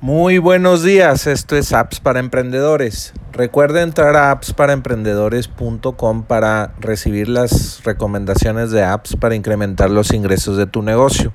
Muy 0.00 0.38
buenos 0.38 0.84
días, 0.84 1.26
esto 1.26 1.56
es 1.56 1.72
Apps 1.72 1.98
para 1.98 2.20
Emprendedores. 2.20 3.12
Recuerda 3.32 3.82
entrar 3.82 4.14
a 4.14 4.30
appsparaemprendedores.com 4.30 6.22
para 6.22 6.72
recibir 6.78 7.28
las 7.28 7.82
recomendaciones 7.82 8.70
de 8.70 8.84
apps 8.84 9.16
para 9.16 9.34
incrementar 9.34 9.90
los 9.90 10.12
ingresos 10.12 10.56
de 10.56 10.66
tu 10.66 10.82
negocio. 10.82 11.32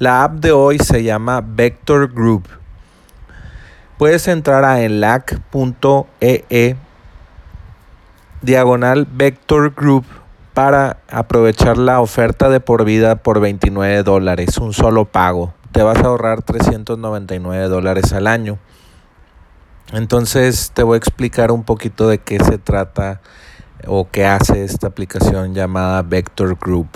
La 0.00 0.24
app 0.24 0.40
de 0.40 0.50
hoy 0.50 0.80
se 0.80 1.04
llama 1.04 1.40
Vector 1.46 2.12
Group. 2.12 2.48
Puedes 3.96 4.26
entrar 4.26 4.64
a 4.64 4.82
enlac.ee 4.82 6.44
e 6.50 6.74
diagonal 8.42 9.06
Vector 9.08 9.72
Group 9.72 10.04
para 10.52 10.96
aprovechar 11.08 11.78
la 11.78 12.00
oferta 12.00 12.48
de 12.48 12.58
por 12.58 12.84
vida 12.84 13.14
por 13.14 13.38
29 13.38 14.02
dólares, 14.02 14.58
un 14.58 14.72
solo 14.72 15.04
pago 15.04 15.54
te 15.74 15.82
vas 15.82 15.98
a 15.98 16.06
ahorrar 16.06 16.40
399 16.42 17.66
dólares 17.66 18.12
al 18.12 18.28
año. 18.28 18.58
Entonces 19.92 20.70
te 20.72 20.84
voy 20.84 20.94
a 20.94 20.98
explicar 20.98 21.50
un 21.50 21.64
poquito 21.64 22.06
de 22.06 22.18
qué 22.18 22.38
se 22.38 22.58
trata 22.58 23.20
o 23.84 24.08
qué 24.08 24.24
hace 24.24 24.62
esta 24.62 24.86
aplicación 24.86 25.52
llamada 25.52 26.00
Vector 26.02 26.56
Group. 26.56 26.90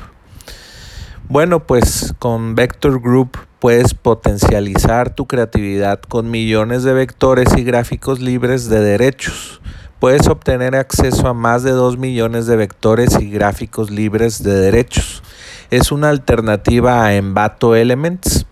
Bueno, 1.28 1.66
pues 1.66 2.14
con 2.20 2.54
Vector 2.54 3.00
Group 3.00 3.36
puedes 3.58 3.94
potencializar 3.94 5.12
tu 5.12 5.26
creatividad 5.26 6.00
con 6.00 6.30
millones 6.30 6.84
de 6.84 6.92
vectores 6.92 7.48
y 7.56 7.64
gráficos 7.64 8.20
libres 8.20 8.68
de 8.68 8.78
derechos. 8.78 9.60
Puedes 9.98 10.28
obtener 10.28 10.76
acceso 10.76 11.26
a 11.26 11.34
más 11.34 11.64
de 11.64 11.72
2 11.72 11.98
millones 11.98 12.46
de 12.46 12.54
vectores 12.54 13.18
y 13.20 13.28
gráficos 13.28 13.90
libres 13.90 14.44
de 14.44 14.54
derechos. 14.54 15.24
Es 15.70 15.90
una 15.90 16.10
alternativa 16.10 17.04
a 17.04 17.16
Envato 17.16 17.74
Elements 17.74 18.46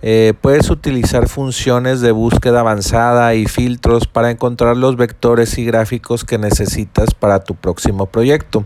eh, 0.00 0.32
puedes 0.40 0.70
utilizar 0.70 1.28
funciones 1.28 2.00
de 2.00 2.12
búsqueda 2.12 2.60
avanzada 2.60 3.34
y 3.34 3.46
filtros 3.46 4.06
para 4.06 4.30
encontrar 4.30 4.76
los 4.76 4.96
vectores 4.96 5.58
y 5.58 5.64
gráficos 5.64 6.24
que 6.24 6.38
necesitas 6.38 7.14
para 7.14 7.42
tu 7.42 7.56
próximo 7.56 8.06
proyecto. 8.06 8.64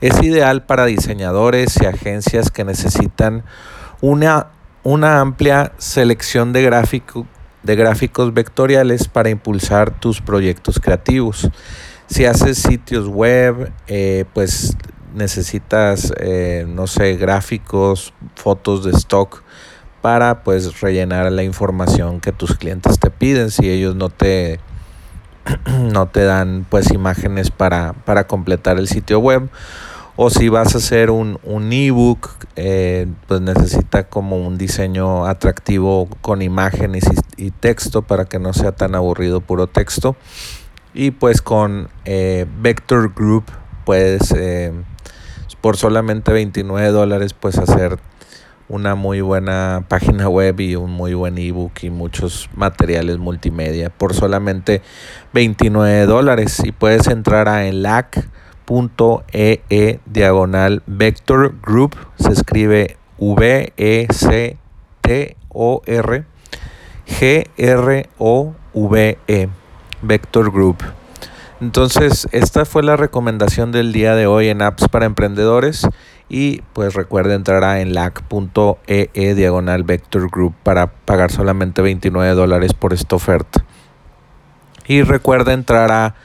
Es 0.00 0.20
ideal 0.22 0.64
para 0.64 0.86
diseñadores 0.86 1.80
y 1.80 1.86
agencias 1.86 2.50
que 2.50 2.64
necesitan 2.64 3.44
una, 4.00 4.48
una 4.82 5.20
amplia 5.20 5.72
selección 5.78 6.52
de, 6.52 6.62
de 7.62 7.76
gráficos 7.76 8.34
vectoriales 8.34 9.06
para 9.06 9.30
impulsar 9.30 9.98
tus 10.00 10.20
proyectos 10.20 10.80
creativos. 10.80 11.48
Si 12.08 12.26
haces 12.26 12.58
sitios 12.58 13.06
web, 13.06 13.72
eh, 13.86 14.24
pues 14.34 14.76
necesitas, 15.14 16.12
eh, 16.18 16.66
no 16.68 16.88
sé, 16.88 17.16
gráficos, 17.16 18.12
fotos 18.34 18.84
de 18.84 18.90
stock 18.90 19.44
para 20.04 20.44
pues 20.44 20.82
rellenar 20.82 21.32
la 21.32 21.44
información 21.44 22.20
que 22.20 22.30
tus 22.30 22.58
clientes 22.58 22.98
te 22.98 23.08
piden. 23.08 23.50
Si 23.50 23.70
ellos 23.70 23.96
no 23.96 24.10
te 24.10 24.60
no 25.80 26.08
te 26.08 26.24
dan 26.24 26.66
pues 26.68 26.90
imágenes 26.90 27.50
para, 27.50 27.94
para 28.04 28.26
completar 28.26 28.76
el 28.76 28.86
sitio 28.86 29.18
web 29.20 29.48
o 30.16 30.28
si 30.28 30.50
vas 30.50 30.74
a 30.74 30.78
hacer 30.78 31.10
un, 31.10 31.38
un 31.42 31.72
ebook 31.72 32.28
eh, 32.54 33.06
pues 33.26 33.40
necesita 33.40 34.06
como 34.06 34.46
un 34.46 34.58
diseño 34.58 35.24
atractivo 35.24 36.06
con 36.20 36.42
imágenes 36.42 37.04
y, 37.38 37.50
texto 37.52 38.02
para 38.02 38.26
que 38.26 38.38
no 38.38 38.52
sea 38.52 38.72
tan 38.72 38.94
aburrido 38.94 39.40
puro 39.40 39.68
texto. 39.68 40.16
Y 40.92 41.12
pues 41.12 41.40
con 41.40 41.88
eh, 42.04 42.44
Vector 42.60 43.14
Group 43.14 43.44
puedes 43.86 44.32
eh, 44.32 44.70
por 45.62 45.78
solamente 45.78 46.30
29 46.30 46.90
dólares 46.90 47.32
pues 47.32 47.56
hacer 47.56 47.98
una 48.68 48.94
muy 48.94 49.20
buena 49.20 49.84
página 49.88 50.28
web 50.28 50.58
y 50.60 50.76
un 50.76 50.90
muy 50.90 51.14
buen 51.14 51.38
ebook 51.38 51.72
y 51.82 51.90
muchos 51.90 52.48
materiales 52.54 53.18
multimedia 53.18 53.90
por 53.90 54.14
solamente 54.14 54.82
29 55.32 56.06
dólares. 56.06 56.62
Y 56.64 56.72
puedes 56.72 57.06
entrar 57.08 57.48
a 57.48 57.66
enlac.ee 57.66 59.62
e 59.70 60.00
diagonal 60.06 60.82
vector 60.86 61.54
group. 61.60 61.96
Se 62.18 62.32
escribe 62.32 62.96
V 63.18 63.72
E 63.76 64.06
C 64.10 64.56
T 65.00 65.36
O 65.50 65.82
R 65.86 66.24
G 67.06 67.50
R 67.56 68.08
O 68.18 68.54
V 68.72 69.18
E 69.28 69.48
Vector 70.02 70.50
Group. 70.50 70.82
Entonces, 71.60 72.28
esta 72.32 72.64
fue 72.64 72.82
la 72.82 72.96
recomendación 72.96 73.72
del 73.72 73.92
día 73.92 74.14
de 74.14 74.26
hoy 74.26 74.48
en 74.48 74.60
Apps 74.60 74.88
para 74.88 75.06
Emprendedores. 75.06 75.86
Y 76.34 76.62
pues 76.72 76.94
recuerda 76.94 77.34
entrar 77.34 77.62
a 77.62 77.80
enlac.ee 77.80 79.10
e 79.14 79.34
diagonal 79.34 79.84
Vector 79.84 80.28
Group 80.28 80.54
para 80.64 80.88
pagar 80.88 81.30
solamente 81.30 81.80
29 81.80 82.34
dólares 82.34 82.74
por 82.74 82.92
esta 82.92 83.14
oferta. 83.14 83.64
Y 84.88 85.02
recuerda 85.02 85.52
entrar 85.52 85.92
a 85.92 86.16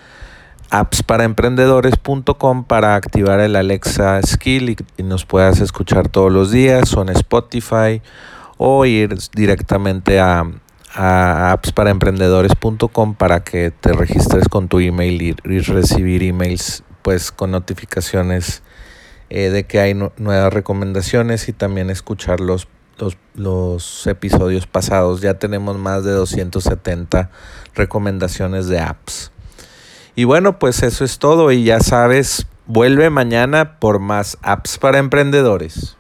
appsparaemprendedores.com 0.72 2.64
para 2.64 2.96
activar 2.96 3.40
el 3.40 3.56
Alexa 3.56 4.20
Skill 4.24 4.70
y, 4.72 4.78
y, 4.98 5.04
nos 5.04 5.26
puedas 5.26 5.60
escuchar 5.60 6.08
todos 6.08 6.32
los 6.32 6.50
días 6.50 6.92
o 6.96 7.04
en 7.04 7.10
Spotify 7.10 8.02
o 8.58 8.86
ir 8.86 9.16
directamente 9.36 10.20
a 10.20 10.44
a 10.94 11.52
appsparaemprendedores.com 11.52 13.14
para 13.14 13.44
que 13.44 13.72
te 13.72 13.94
registres 13.94 14.48
con 14.50 14.68
tu 14.68 14.80
email 14.80 15.22
y, 15.22 15.60
recibir 15.60 16.24
emails 16.24 16.84
pues 17.02 17.32
con 17.32 17.52
notificaciones 17.52 18.64
eh, 19.30 19.50
de 19.50 19.66
que 19.66 19.80
hay 19.80 19.94
nuevas 19.94 20.54
recomendaciones 20.54 21.50
y 21.50 21.54
también 21.54 21.90
escuchar 21.90 22.40
los, 22.40 22.68
los, 22.98 23.18
los, 23.36 24.08
episodios 24.08 24.66
pasados. 24.66 25.22
Ya 25.22 25.36
tenemos 25.36 25.78
más 25.78 26.04
de 26.04 26.12
270 26.12 27.30
recomendaciones 27.76 28.68
de 28.68 28.80
apps. 28.80 29.32
Y 30.16 30.24
bueno, 30.24 30.60
pues 30.60 30.84
eso 30.84 31.06
es 31.06 31.20
todo 31.20 31.52
y 31.52 31.64
ya 31.64 31.80
sabes, 31.80 32.48
vuelve 32.66 33.10
mañana 33.10 33.80
por 33.80 34.00
más 34.00 34.38
apps 34.42 34.78
para 34.78 34.98
emprendedores. 34.98 35.96